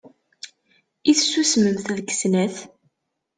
I 1.09 1.11
tessusmemt 1.17 1.87
deg 1.97 2.07
snat? 2.19 2.55